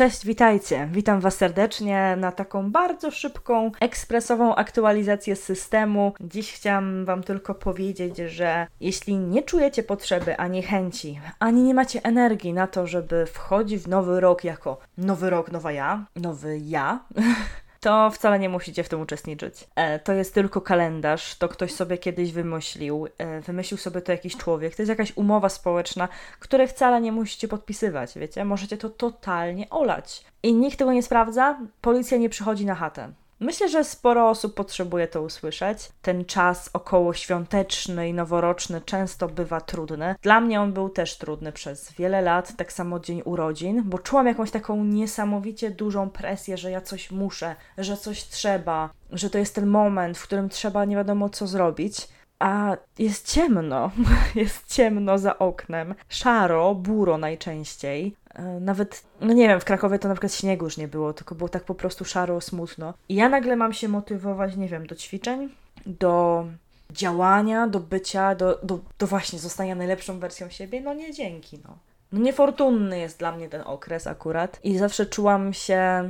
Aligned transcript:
Cześć, 0.00 0.26
witajcie. 0.26 0.88
Witam 0.92 1.20
Was 1.20 1.36
serdecznie 1.36 2.16
na 2.16 2.32
taką 2.32 2.70
bardzo 2.70 3.10
szybką, 3.10 3.72
ekspresową 3.80 4.54
aktualizację 4.54 5.36
systemu. 5.36 6.12
Dziś 6.20 6.52
chciałam 6.52 7.04
Wam 7.04 7.22
tylko 7.22 7.54
powiedzieć, 7.54 8.16
że 8.16 8.66
jeśli 8.80 9.16
nie 9.16 9.42
czujecie 9.42 9.82
potrzeby 9.82 10.36
ani 10.36 10.62
chęci, 10.62 11.20
ani 11.38 11.62
nie 11.62 11.74
macie 11.74 12.00
energii 12.04 12.52
na 12.52 12.66
to, 12.66 12.86
żeby 12.86 13.26
wchodzić 13.26 13.82
w 13.82 13.88
nowy 13.88 14.20
rok 14.20 14.44
jako 14.44 14.78
nowy 14.98 15.30
rok, 15.30 15.52
nowa 15.52 15.72
ja, 15.72 16.06
nowy 16.16 16.58
ja, 16.58 17.00
to 17.80 18.10
wcale 18.10 18.38
nie 18.38 18.48
musicie 18.48 18.84
w 18.84 18.88
tym 18.88 19.00
uczestniczyć. 19.00 19.68
E, 19.74 19.98
to 19.98 20.12
jest 20.12 20.34
tylko 20.34 20.60
kalendarz, 20.60 21.34
to 21.34 21.48
ktoś 21.48 21.72
sobie 21.72 21.98
kiedyś 21.98 22.32
wymyślił. 22.32 23.06
E, 23.18 23.40
wymyślił 23.40 23.78
sobie 23.78 24.02
to 24.02 24.12
jakiś 24.12 24.36
człowiek. 24.36 24.76
To 24.76 24.82
jest 24.82 24.88
jakaś 24.90 25.16
umowa 25.16 25.48
społeczna, 25.48 26.08
której 26.38 26.68
wcale 26.68 27.00
nie 27.00 27.12
musicie 27.12 27.48
podpisywać, 27.48 28.18
wiecie? 28.18 28.44
Możecie 28.44 28.76
to 28.76 28.90
totalnie 28.90 29.70
olać. 29.70 30.24
I 30.42 30.54
nikt 30.54 30.78
tego 30.78 30.92
nie 30.92 31.02
sprawdza, 31.02 31.58
policja 31.80 32.18
nie 32.18 32.28
przychodzi 32.28 32.66
na 32.66 32.74
chatę. 32.74 33.12
Myślę, 33.40 33.68
że 33.68 33.84
sporo 33.84 34.28
osób 34.28 34.54
potrzebuje 34.54 35.08
to 35.08 35.22
usłyszeć. 35.22 35.88
Ten 36.02 36.24
czas 36.24 36.70
okołoświąteczny 36.72 38.08
i 38.08 38.14
noworoczny 38.14 38.80
często 38.80 39.28
bywa 39.28 39.60
trudny. 39.60 40.14
Dla 40.22 40.40
mnie 40.40 40.60
on 40.60 40.72
był 40.72 40.88
też 40.88 41.18
trudny 41.18 41.52
przez 41.52 41.92
wiele 41.92 42.22
lat, 42.22 42.56
tak 42.56 42.72
samo 42.72 43.00
dzień 43.00 43.22
urodzin, 43.24 43.82
bo 43.84 43.98
czułam 43.98 44.26
jakąś 44.26 44.50
taką 44.50 44.84
niesamowicie 44.84 45.70
dużą 45.70 46.10
presję, 46.10 46.56
że 46.56 46.70
ja 46.70 46.80
coś 46.80 47.10
muszę, 47.10 47.56
że 47.78 47.96
coś 47.96 48.24
trzeba, 48.24 48.90
że 49.12 49.30
to 49.30 49.38
jest 49.38 49.54
ten 49.54 49.66
moment, 49.66 50.18
w 50.18 50.22
którym 50.22 50.48
trzeba 50.48 50.84
nie 50.84 50.96
wiadomo 50.96 51.28
co 51.28 51.46
zrobić 51.46 52.08
a 52.40 52.76
jest 52.98 53.32
ciemno. 53.32 53.90
Jest 54.34 54.66
ciemno 54.66 55.18
za 55.18 55.38
oknem. 55.38 55.94
Szaro, 56.08 56.74
buro 56.74 57.18
najczęściej. 57.18 58.14
E, 58.34 58.42
nawet, 58.42 59.02
no 59.20 59.32
nie 59.32 59.48
wiem, 59.48 59.60
w 59.60 59.64
Krakowie 59.64 59.98
to 59.98 60.08
na 60.08 60.14
przykład 60.14 60.34
śniegu 60.34 60.64
już 60.64 60.76
nie 60.76 60.88
było, 60.88 61.12
tylko 61.12 61.34
było 61.34 61.48
tak 61.48 61.64
po 61.64 61.74
prostu 61.74 62.04
szaro, 62.04 62.40
smutno. 62.40 62.94
I 63.08 63.14
ja 63.14 63.28
nagle 63.28 63.56
mam 63.56 63.72
się 63.72 63.88
motywować, 63.88 64.56
nie 64.56 64.68
wiem, 64.68 64.86
do 64.86 64.94
ćwiczeń, 64.94 65.48
do 65.86 66.44
działania, 66.90 67.66
do 67.66 67.80
bycia, 67.80 68.34
do, 68.34 68.58
do, 68.62 68.78
do 68.98 69.06
właśnie 69.06 69.38
zostania 69.38 69.74
najlepszą 69.74 70.18
wersją 70.18 70.48
siebie. 70.48 70.80
No 70.80 70.94
nie 70.94 71.12
dzięki, 71.12 71.58
no. 71.64 71.76
No 72.12 72.20
niefortunny 72.20 72.98
jest 72.98 73.18
dla 73.18 73.32
mnie 73.32 73.48
ten 73.48 73.62
okres 73.64 74.06
akurat 74.06 74.60
i 74.64 74.78
zawsze 74.78 75.06
czułam 75.06 75.52
się 75.52 76.08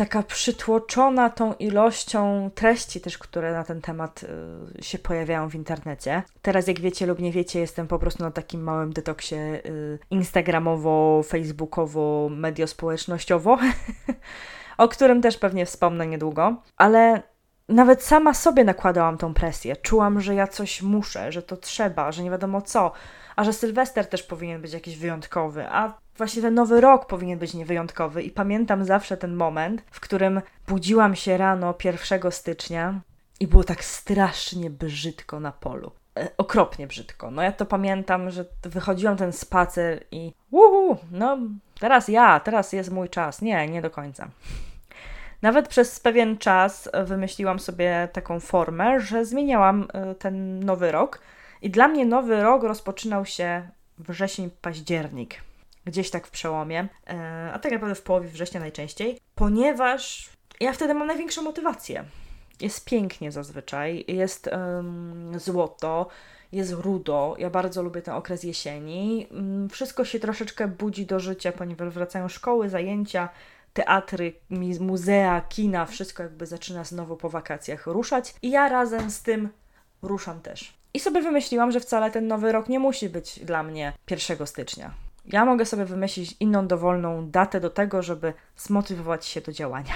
taka 0.00 0.22
przytłoczona 0.22 1.30
tą 1.30 1.54
ilością 1.54 2.50
treści 2.54 3.00
też, 3.00 3.18
które 3.18 3.52
na 3.52 3.64
ten 3.64 3.80
temat 3.80 4.24
y, 4.78 4.82
się 4.82 4.98
pojawiają 4.98 5.50
w 5.50 5.54
internecie. 5.54 6.22
Teraz, 6.42 6.66
jak 6.66 6.80
wiecie 6.80 7.06
lub 7.06 7.18
nie 7.18 7.32
wiecie, 7.32 7.60
jestem 7.60 7.86
po 7.88 7.98
prostu 7.98 8.22
na 8.22 8.30
takim 8.30 8.62
małym 8.62 8.92
detoksie 8.92 9.34
y, 9.34 9.98
instagramowo, 10.10 11.22
facebookowo, 11.22 12.28
medio 12.30 12.66
społecznościowo, 12.66 13.58
o 14.78 14.88
którym 14.88 15.22
też 15.22 15.36
pewnie 15.36 15.66
wspomnę 15.66 16.06
niedługo, 16.06 16.62
ale 16.76 17.22
nawet 17.68 18.02
sama 18.02 18.34
sobie 18.34 18.64
nakładałam 18.64 19.18
tą 19.18 19.34
presję. 19.34 19.76
Czułam, 19.76 20.20
że 20.20 20.34
ja 20.34 20.46
coś 20.46 20.82
muszę, 20.82 21.32
że 21.32 21.42
to 21.42 21.56
trzeba, 21.56 22.12
że 22.12 22.22
nie 22.22 22.30
wiadomo 22.30 22.62
co, 22.62 22.92
a 23.40 23.44
że 23.44 23.52
Sylwester 23.52 24.06
też 24.06 24.22
powinien 24.22 24.62
być 24.62 24.72
jakiś 24.72 24.96
wyjątkowy, 24.96 25.66
a 25.68 25.92
właśnie 26.16 26.42
ten 26.42 26.54
nowy 26.54 26.80
rok 26.80 27.06
powinien 27.06 27.38
być 27.38 27.54
niewyjątkowy. 27.54 28.22
I 28.22 28.30
pamiętam 28.30 28.84
zawsze 28.84 29.16
ten 29.16 29.34
moment, 29.34 29.82
w 29.90 30.00
którym 30.00 30.40
budziłam 30.68 31.16
się 31.16 31.36
rano 31.36 31.74
1 31.84 32.32
stycznia 32.32 33.00
i 33.40 33.46
było 33.46 33.64
tak 33.64 33.84
strasznie 33.84 34.70
brzydko 34.70 35.40
na 35.40 35.52
polu. 35.52 35.92
E, 36.18 36.28
okropnie 36.36 36.86
brzydko. 36.86 37.30
No 37.30 37.42
ja 37.42 37.52
to 37.52 37.66
pamiętam, 37.66 38.30
że 38.30 38.44
wychodziłam 38.62 39.16
ten 39.16 39.32
spacer 39.32 40.04
i 40.10 40.32
uhu, 40.50 40.96
no 41.12 41.38
teraz 41.78 42.08
ja, 42.08 42.40
teraz 42.40 42.72
jest 42.72 42.90
mój 42.90 43.08
czas. 43.08 43.42
Nie, 43.42 43.68
nie 43.68 43.82
do 43.82 43.90
końca. 43.90 44.28
Nawet 45.42 45.68
przez 45.68 46.00
pewien 46.00 46.38
czas 46.38 46.88
wymyśliłam 47.04 47.58
sobie 47.58 48.08
taką 48.12 48.40
formę, 48.40 49.00
że 49.00 49.24
zmieniałam 49.24 49.88
e, 49.92 50.14
ten 50.14 50.64
nowy 50.64 50.92
rok. 50.92 51.20
I 51.62 51.70
dla 51.70 51.88
mnie 51.88 52.06
nowy 52.06 52.42
rok 52.42 52.62
rozpoczynał 52.62 53.26
się 53.26 53.68
wrzesień, 53.98 54.50
październik 54.60 55.34
gdzieś 55.84 56.10
tak 56.10 56.26
w 56.26 56.30
przełomie, 56.30 56.88
e, 57.06 57.50
a 57.54 57.58
tak 57.58 57.72
naprawdę 57.72 57.94
w 57.94 58.02
połowie 58.02 58.28
września 58.28 58.60
najczęściej, 58.60 59.18
ponieważ 59.34 60.30
ja 60.60 60.72
wtedy 60.72 60.94
mam 60.94 61.06
największą 61.06 61.42
motywację. 61.42 62.04
Jest 62.60 62.84
pięknie 62.84 63.32
zazwyczaj, 63.32 64.04
jest 64.08 64.46
um, 64.46 65.32
złoto, 65.38 66.08
jest 66.52 66.72
rudo. 66.72 67.36
Ja 67.38 67.50
bardzo 67.50 67.82
lubię 67.82 68.02
ten 68.02 68.14
okres 68.14 68.44
jesieni. 68.44 69.26
Mm, 69.30 69.68
wszystko 69.68 70.04
się 70.04 70.20
troszeczkę 70.20 70.68
budzi 70.68 71.06
do 71.06 71.20
życia, 71.20 71.52
ponieważ 71.52 71.94
wracają 71.94 72.28
szkoły, 72.28 72.68
zajęcia, 72.68 73.28
teatry, 73.72 74.32
muzea, 74.80 75.40
kina, 75.40 75.86
wszystko 75.86 76.22
jakby 76.22 76.46
zaczyna 76.46 76.84
znowu 76.84 77.16
po 77.16 77.28
wakacjach 77.28 77.86
ruszać. 77.86 78.34
I 78.42 78.50
ja 78.50 78.68
razem 78.68 79.10
z 79.10 79.22
tym 79.22 79.48
ruszam 80.02 80.40
też. 80.40 80.79
I 80.94 81.00
sobie 81.00 81.22
wymyśliłam, 81.22 81.72
że 81.72 81.80
wcale 81.80 82.10
ten 82.10 82.26
nowy 82.26 82.52
rok 82.52 82.68
nie 82.68 82.78
musi 82.78 83.08
być 83.08 83.40
dla 83.44 83.62
mnie 83.62 83.92
1 84.10 84.46
stycznia. 84.46 84.90
Ja 85.26 85.44
mogę 85.44 85.66
sobie 85.66 85.84
wymyślić 85.84 86.36
inną 86.40 86.66
dowolną 86.66 87.30
datę 87.30 87.60
do 87.60 87.70
tego, 87.70 88.02
żeby 88.02 88.32
zmotywować 88.56 89.26
się 89.26 89.40
do 89.40 89.52
działania. 89.52 89.94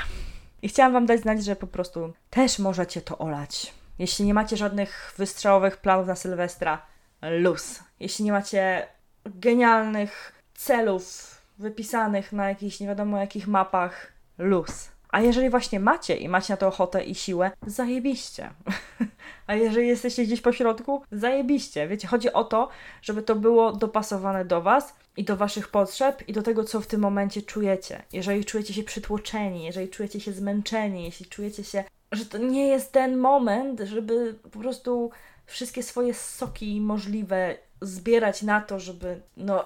I 0.62 0.69
chciałam 0.69 0.93
Wam 0.93 1.06
dać 1.06 1.21
znać, 1.21 1.44
że 1.44 1.56
po 1.56 1.66
prostu 1.66 2.12
też 2.31 2.59
możecie 2.59 3.03
to 3.03 3.19
olać. 3.19 3.75
Jeśli 3.99 4.25
nie 4.25 4.34
macie 4.34 4.56
żadnych 4.56 5.15
wystrzałowych 5.16 5.77
planów 5.77 6.06
na 6.06 6.16
Sylwestra, 6.16 6.82
luz. 7.22 7.82
Jeśli 8.00 8.25
nie 8.25 8.32
macie 8.32 8.87
genialnych 9.25 10.32
celów 10.55 11.34
wypisanych 11.59 12.32
na 12.32 12.49
jakichś 12.49 12.81
nie 12.81 12.87
wiadomo 12.87 13.19
jakich 13.19 13.47
mapach, 13.47 14.12
luz. 14.38 14.88
A 15.14 15.20
jeżeli 15.20 15.50
właśnie 15.50 15.80
macie 15.80 16.16
i 16.16 16.28
macie 16.28 16.52
na 16.52 16.56
to 16.56 16.69
ochotę 16.69 17.04
i 17.04 17.14
siłę, 17.14 17.50
zajebiście. 17.66 18.50
A 19.47 19.54
jeżeli 19.54 19.88
jesteście 19.88 20.25
gdzieś 20.25 20.41
po 20.41 20.52
środku, 20.52 21.02
zajebiście. 21.12 21.88
Wiecie, 21.88 22.08
chodzi 22.08 22.32
o 22.32 22.44
to, 22.44 22.69
żeby 23.02 23.22
to 23.22 23.34
było 23.34 23.72
dopasowane 23.72 24.44
do 24.44 24.62
Was 24.62 24.94
i 25.16 25.25
do 25.25 25.36
Waszych 25.36 25.69
potrzeb 25.69 26.28
i 26.28 26.32
do 26.32 26.42
tego, 26.42 26.64
co 26.64 26.80
w 26.80 26.86
tym 26.86 27.00
momencie 27.00 27.42
czujecie. 27.42 28.02
Jeżeli 28.12 28.44
czujecie 28.44 28.75
się 28.75 28.82
przytłoczeni, 28.82 29.64
jeżeli 29.64 29.88
czujecie 29.88 30.20
się 30.20 30.32
zmęczeni, 30.32 31.04
jeśli 31.04 31.26
czujecie 31.26 31.64
się, 31.64 31.84
że 32.12 32.26
to 32.26 32.38
nie 32.38 32.69
jest 32.69 32.92
ten 32.92 33.16
moment, 33.16 33.81
żeby 33.81 34.34
po 34.52 34.58
prostu 34.58 35.10
wszystkie 35.46 35.82
swoje 35.82 36.14
soki 36.14 36.81
możliwe 36.81 37.54
zbierać 37.81 38.42
na 38.42 38.60
to, 38.60 38.81
żeby 38.81 39.20
no 39.36 39.64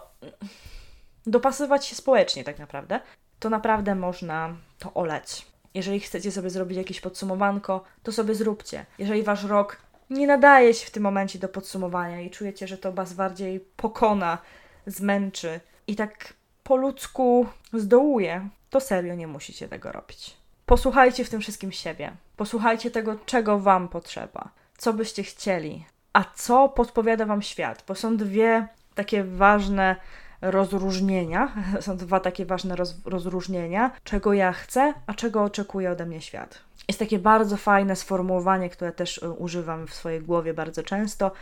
dopasować 1.26 1.86
się 1.86 1.97
społecznie 1.97 2.44
tak 2.44 2.59
naprawdę, 2.59 3.00
to 3.41 3.50
naprawdę 3.50 3.94
można 3.94 4.56
to 4.78 4.94
olać. 4.94 5.47
Jeżeli 5.75 6.00
chcecie 6.00 6.32
sobie 6.32 6.50
zrobić 6.50 6.78
jakieś 6.78 7.00
podsumowanko, 7.00 7.84
to 8.03 8.12
sobie 8.12 8.34
zróbcie. 8.34 8.87
Jeżeli 8.99 9.22
wasz 9.22 9.44
rok 9.44 9.76
nie 10.10 10.26
nadaje 10.26 10.75
się 10.75 10.87
w 10.87 10.91
tym 10.91 11.03
momencie 11.03 11.38
do 11.38 11.48
podsumowania 11.48 12.21
i 12.21 12.31
czujecie, 12.31 12.69
że 12.69 12.78
to 12.78 12.93
was 12.93 13.12
bardziej 13.12 13.60
pokona, 13.77 14.38
zmęczy 14.87 15.60
i 15.87 15.97
tak 15.97 16.34
po 16.62 16.77
ludzku 16.77 17.47
zdołuje, 17.72 18.48
to 18.71 18.81
serio 18.81 19.15
nie 19.15 19.27
musicie 19.27 19.69
tego 19.69 19.93
robić. 19.93 20.37
Posłuchajcie 20.66 21.25
w 21.25 21.31
tym 21.31 21.41
wszystkim 21.41 21.72
siebie. 21.72 22.12
Posłuchajcie 22.37 22.91
tego, 22.91 23.16
czego 23.27 23.59
wam 23.59 23.88
potrzeba, 23.88 24.48
co 24.78 24.93
byście 24.93 25.22
chcieli, 25.22 25.84
a 26.12 26.25
co 26.34 26.69
podpowiada 26.69 27.27
wam 27.27 27.43
świat, 27.43 27.84
bo 27.88 27.94
są 27.94 28.16
dwie 28.16 28.69
takie 28.94 29.25
ważne 29.25 29.97
rozróżnienia. 30.41 31.53
Są 31.81 31.97
dwa 31.97 32.21
takie 32.21 32.47
ważne 32.47 32.76
roz, 32.76 32.94
rozróżnienia, 33.04 33.91
czego 34.04 34.32
ja 34.32 34.53
chcę, 34.53 34.94
a 35.06 35.15
czego 35.15 35.43
oczekuje 35.43 35.91
ode 35.91 36.06
mnie 36.06 36.21
świat. 36.21 36.59
Jest 36.88 36.99
takie 36.99 37.19
bardzo 37.19 37.56
fajne 37.56 37.97
sformułowanie, 37.97 38.71
które 38.71 38.93
też 38.93 39.19
y, 39.19 39.31
używam 39.31 39.87
w 39.87 39.94
swojej 39.94 40.21
głowie 40.21 40.54
bardzo 40.54 40.82
często. 40.82 41.32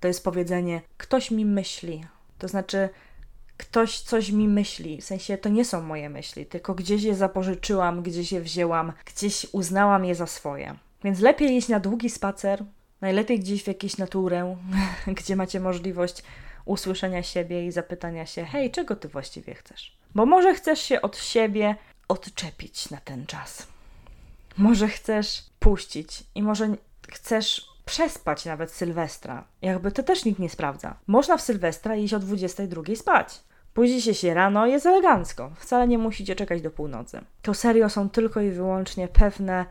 To 0.00 0.08
jest 0.08 0.24
powiedzenie: 0.24 0.80
ktoś 0.96 1.30
mi 1.30 1.44
myśli. 1.44 2.04
To 2.38 2.48
znaczy, 2.48 2.88
ktoś 3.56 4.00
coś 4.00 4.30
mi 4.30 4.48
myśli. 4.48 5.00
W 5.00 5.04
sensie 5.04 5.38
to 5.38 5.48
nie 5.48 5.64
są 5.64 5.82
moje 5.82 6.10
myśli, 6.10 6.46
tylko 6.46 6.74
gdzieś 6.74 7.02
je 7.02 7.14
zapożyczyłam, 7.14 8.02
gdzieś 8.02 8.32
je 8.32 8.40
wzięłam, 8.40 8.92
gdzieś 9.04 9.46
uznałam 9.52 10.04
je 10.04 10.14
za 10.14 10.26
swoje. 10.26 10.74
Więc 11.04 11.20
lepiej 11.20 11.56
iść 11.56 11.68
na 11.68 11.80
długi 11.80 12.10
spacer, 12.10 12.64
najlepiej 13.00 13.40
gdzieś 13.40 13.64
w 13.64 13.66
jakąś 13.66 13.98
naturę, 13.98 14.56
gdzie 15.18 15.36
macie 15.36 15.60
możliwość 15.60 16.22
usłyszenia 16.70 17.22
siebie 17.22 17.66
i 17.66 17.72
zapytania 17.72 18.26
się: 18.26 18.44
hej, 18.44 18.70
czego 18.70 18.96
ty 18.96 19.08
właściwie 19.08 19.54
chcesz? 19.54 19.96
Bo 20.14 20.26
może 20.26 20.54
chcesz 20.54 20.80
się 20.80 21.02
od 21.02 21.18
siebie 21.18 21.76
odczepić 22.08 22.90
na 22.90 22.96
ten 22.96 23.26
czas. 23.26 23.66
Może 24.56 24.88
chcesz 24.88 25.44
puścić 25.58 26.24
i 26.34 26.42
może 26.42 26.68
chcesz 27.08 27.70
przespać 27.84 28.44
nawet 28.44 28.72
Sylwestra. 28.72 29.44
Jakby 29.62 29.92
to 29.92 30.02
też 30.02 30.24
nikt 30.24 30.38
nie 30.38 30.50
sprawdza. 30.50 30.94
Można 31.06 31.36
w 31.36 31.42
Sylwestra 31.42 31.96
iść 31.96 32.14
o 32.14 32.18
22 32.18 32.82
spać. 32.96 33.40
Budzicie 33.74 34.14
się 34.14 34.34
rano, 34.34 34.66
jest 34.66 34.86
elegancko. 34.86 35.50
Wcale 35.56 35.88
nie 35.88 35.98
musicie 35.98 36.36
czekać 36.36 36.62
do 36.62 36.70
północy. 36.70 37.20
To 37.42 37.54
serio 37.54 37.88
są 37.88 38.10
tylko 38.10 38.40
i 38.40 38.50
wyłącznie 38.50 39.08
pewne 39.08 39.66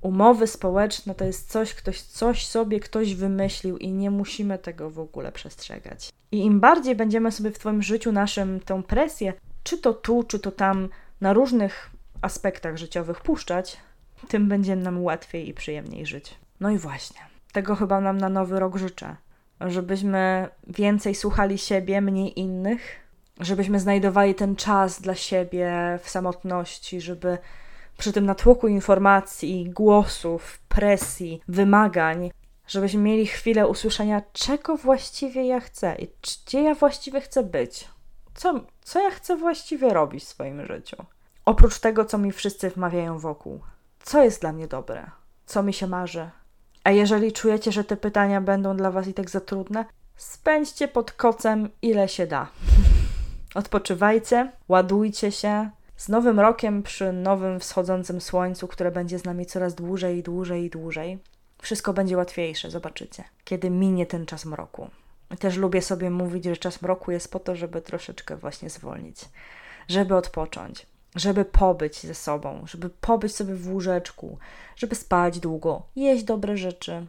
umowy 0.00 0.46
społeczne 0.46 1.14
to 1.14 1.24
jest 1.24 1.50
coś, 1.50 1.74
ktoś 1.74 2.02
coś 2.02 2.46
sobie 2.46 2.80
ktoś 2.80 3.14
wymyślił 3.14 3.78
i 3.78 3.92
nie 3.92 4.10
musimy 4.10 4.58
tego 4.58 4.90
w 4.90 4.98
ogóle 4.98 5.32
przestrzegać. 5.32 6.10
I 6.32 6.44
im 6.44 6.60
bardziej 6.60 6.96
będziemy 6.96 7.32
sobie 7.32 7.50
w 7.50 7.58
Twoim 7.58 7.82
życiu 7.82 8.12
naszym 8.12 8.60
tą 8.60 8.82
presję, 8.82 9.32
czy 9.62 9.78
to 9.78 9.94
tu, 9.94 10.22
czy 10.22 10.38
to 10.38 10.50
tam 10.50 10.88
na 11.20 11.32
różnych 11.32 11.90
aspektach 12.22 12.76
życiowych 12.76 13.20
puszczać, 13.20 13.76
tym 14.28 14.48
będzie 14.48 14.76
nam 14.76 15.02
łatwiej 15.02 15.48
i 15.48 15.54
przyjemniej 15.54 16.06
żyć. 16.06 16.34
No 16.60 16.70
i 16.70 16.78
właśnie, 16.78 17.20
tego 17.52 17.76
chyba 17.76 18.00
nam 18.00 18.18
na 18.18 18.28
nowy 18.28 18.60
rok 18.60 18.76
życzę. 18.76 19.16
Żebyśmy 19.60 20.48
więcej 20.66 21.14
słuchali 21.14 21.58
siebie, 21.58 22.00
mniej 22.00 22.40
innych, 22.40 22.80
żebyśmy 23.40 23.80
znajdowali 23.80 24.34
ten 24.34 24.56
czas 24.56 25.00
dla 25.00 25.14
siebie 25.14 25.98
w 26.02 26.10
samotności, 26.10 27.00
żeby 27.00 27.38
przy 27.98 28.12
tym 28.12 28.26
natłoku 28.26 28.68
informacji, 28.68 29.70
głosów, 29.70 30.60
presji, 30.68 31.40
wymagań, 31.48 32.30
żebyśmy 32.68 33.00
mieli 33.00 33.26
chwilę 33.26 33.68
usłyszenia, 33.68 34.22
czego 34.32 34.76
właściwie 34.76 35.46
ja 35.46 35.60
chcę 35.60 35.96
i 35.98 36.08
gdzie 36.22 36.62
ja 36.62 36.74
właściwie 36.74 37.20
chcę 37.20 37.42
być. 37.42 37.88
Co, 38.34 38.60
co 38.82 39.02
ja 39.02 39.10
chcę 39.10 39.36
właściwie 39.36 39.94
robić 39.94 40.24
w 40.24 40.28
swoim 40.28 40.66
życiu? 40.66 40.96
Oprócz 41.44 41.78
tego, 41.78 42.04
co 42.04 42.18
mi 42.18 42.32
wszyscy 42.32 42.70
wmawiają 42.70 43.18
wokół. 43.18 43.60
Co 44.02 44.24
jest 44.24 44.40
dla 44.40 44.52
mnie 44.52 44.68
dobre? 44.68 45.10
Co 45.46 45.62
mi 45.62 45.72
się 45.72 45.86
marzy? 45.86 46.30
A 46.84 46.90
jeżeli 46.90 47.32
czujecie, 47.32 47.72
że 47.72 47.84
te 47.84 47.96
pytania 47.96 48.40
będą 48.40 48.76
dla 48.76 48.90
Was 48.90 49.08
i 49.08 49.14
tak 49.14 49.30
za 49.30 49.40
trudne, 49.40 49.84
spędźcie 50.16 50.88
pod 50.88 51.12
kocem 51.12 51.68
ile 51.82 52.08
się 52.08 52.26
da. 52.26 52.48
Odpoczywajcie, 53.54 54.52
ładujcie 54.68 55.32
się. 55.32 55.70
Z 55.98 56.08
nowym 56.08 56.40
rokiem, 56.40 56.82
przy 56.82 57.12
nowym 57.12 57.60
wschodzącym 57.60 58.20
słońcu, 58.20 58.68
które 58.68 58.90
będzie 58.90 59.18
z 59.18 59.24
nami 59.24 59.46
coraz 59.46 59.74
dłużej 59.74 60.22
dłużej 60.22 60.64
i 60.64 60.70
dłużej, 60.70 61.18
wszystko 61.62 61.92
będzie 61.92 62.16
łatwiejsze, 62.16 62.70
zobaczycie, 62.70 63.24
kiedy 63.44 63.70
minie 63.70 64.06
ten 64.06 64.26
czas 64.26 64.44
mroku. 64.44 64.90
Też 65.38 65.56
lubię 65.56 65.82
sobie 65.82 66.10
mówić, 66.10 66.44
że 66.44 66.56
czas 66.56 66.82
mroku 66.82 67.10
jest 67.10 67.30
po 67.32 67.40
to, 67.40 67.56
żeby 67.56 67.80
troszeczkę 67.80 68.36
właśnie 68.36 68.70
zwolnić, 68.70 69.24
żeby 69.88 70.14
odpocząć, 70.14 70.86
żeby 71.16 71.44
pobyć 71.44 72.00
ze 72.00 72.14
sobą, 72.14 72.64
żeby 72.66 72.90
pobyć 72.90 73.34
sobie 73.34 73.54
w 73.54 73.72
łóżeczku, 73.72 74.38
żeby 74.76 74.94
spać 74.94 75.40
długo, 75.40 75.82
jeść 75.96 76.24
dobre 76.24 76.56
rzeczy, 76.56 77.06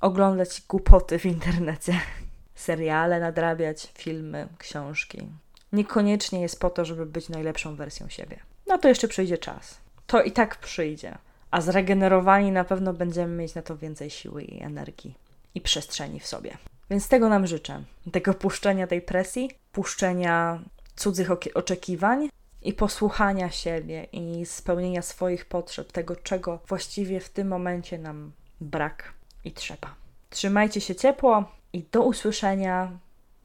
oglądać 0.00 0.62
głupoty 0.68 1.18
w 1.18 1.26
internecie, 1.26 2.00
seriale 2.54 3.20
nadrabiać, 3.20 3.92
filmy, 3.94 4.48
książki. 4.58 5.28
Niekoniecznie 5.72 6.40
jest 6.40 6.60
po 6.60 6.70
to, 6.70 6.84
żeby 6.84 7.06
być 7.06 7.28
najlepszą 7.28 7.76
wersją 7.76 8.08
siebie. 8.08 8.40
No 8.66 8.78
to 8.78 8.88
jeszcze 8.88 9.08
przyjdzie 9.08 9.38
czas. 9.38 9.78
To 10.06 10.22
i 10.22 10.32
tak 10.32 10.56
przyjdzie. 10.56 11.18
A 11.50 11.60
zregenerowani 11.60 12.52
na 12.52 12.64
pewno 12.64 12.92
będziemy 12.92 13.36
mieć 13.36 13.54
na 13.54 13.62
to 13.62 13.76
więcej 13.76 14.10
siły 14.10 14.42
i 14.42 14.62
energii 14.62 15.14
i 15.54 15.60
przestrzeni 15.60 16.20
w 16.20 16.26
sobie. 16.26 16.56
Więc 16.90 17.08
tego 17.08 17.28
nam 17.28 17.46
życzę. 17.46 17.82
Tego 18.12 18.34
puszczenia 18.34 18.86
tej 18.86 19.02
presji, 19.02 19.50
puszczenia 19.72 20.62
cudzych 20.96 21.30
oczekiwań 21.54 22.28
i 22.62 22.72
posłuchania 22.72 23.50
siebie 23.50 24.06
i 24.12 24.46
spełnienia 24.46 25.02
swoich 25.02 25.44
potrzeb, 25.46 25.92
tego 25.92 26.16
czego 26.16 26.58
właściwie 26.68 27.20
w 27.20 27.28
tym 27.28 27.48
momencie 27.48 27.98
nam 27.98 28.32
brak 28.60 29.12
i 29.44 29.52
trzeba. 29.52 29.94
Trzymajcie 30.30 30.80
się 30.80 30.94
ciepło 30.94 31.44
i 31.72 31.82
do 31.92 32.02
usłyszenia. 32.02 32.98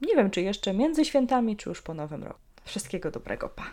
Nie 0.06 0.16
wiem, 0.16 0.30
czy 0.30 0.40
jeszcze 0.40 0.74
między 0.74 1.04
świętami, 1.04 1.56
czy 1.56 1.68
już 1.68 1.82
po 1.82 1.94
nowym 1.94 2.24
roku. 2.24 2.40
Wszystkiego 2.64 3.10
dobrego, 3.10 3.48
pa. 3.48 3.64